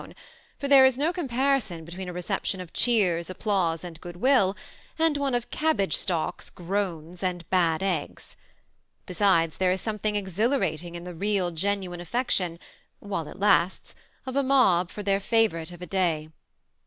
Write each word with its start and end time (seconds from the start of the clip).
265 0.01 0.17
own; 0.17 0.57
for 0.59 0.67
there 0.67 0.83
is 0.83 0.97
no 0.97 1.13
comparison 1.13 1.85
between 1.85 2.09
a 2.09 2.11
reception, 2.11 2.59
of 2.59 2.73
cheers, 2.73 3.29
applause, 3.29 3.83
and 3.83 4.01
good 4.01 4.15
will, 4.15 4.57
and 4.97 5.15
one 5.15 5.35
of 5.35 5.51
cabbage^ 5.51 5.93
stalks, 5.93 6.49
groans, 6.49 7.21
and 7.21 7.47
bad 7.51 7.83
eggs. 7.83 8.35
Besides, 9.05 9.57
there 9.57 9.71
is 9.71 9.79
some 9.79 9.99
thing 9.99 10.15
exhilarating 10.15 10.95
in 10.95 11.03
the 11.03 11.13
real, 11.13 11.51
genuine 11.51 12.01
affection 12.01 12.57
(while 12.97 13.25
k 13.25 13.33
lasts) 13.35 13.93
of 14.25 14.35
a 14.35 14.41
mob 14.41 14.89
for 14.89 15.03
their 15.03 15.19
favorite 15.19 15.71
of 15.71 15.83
a 15.83 15.85
day. 15.85 16.29